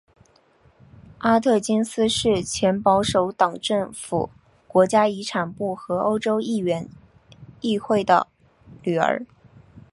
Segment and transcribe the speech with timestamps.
[1.19, 4.31] 阿特金斯是前保守党政府
[4.67, 6.65] 国家遗产部和欧洲议会
[7.61, 8.27] 议员的
[8.81, 9.23] 女儿。